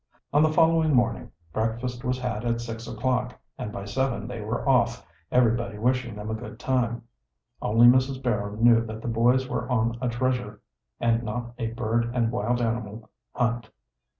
On 0.33 0.41
the 0.41 0.51
following 0.51 0.95
morning 0.95 1.31
breakfast 1.53 2.03
was 2.03 2.17
had 2.17 2.43
at 2.43 2.59
six 2.59 2.87
o'clock, 2.87 3.39
and 3.59 3.71
by 3.71 3.85
seven 3.85 4.27
they 4.27 4.41
were 4.41 4.67
off, 4.67 5.05
everybody 5.31 5.77
wishing 5.77 6.15
them 6.15 6.31
a 6.31 6.33
good 6.33 6.59
time. 6.59 7.03
Only 7.61 7.85
Mrs. 7.85 8.19
Barrow 8.19 8.55
knew 8.55 8.83
that 8.83 9.03
the 9.03 9.07
boys 9.07 9.47
were 9.47 9.69
on 9.69 9.99
a 10.01 10.09
treasure, 10.09 10.59
and 10.99 11.21
not 11.21 11.53
a 11.59 11.67
bird 11.67 12.09
and 12.15 12.31
wild 12.31 12.61
animal, 12.63 13.11
hunt. 13.35 13.69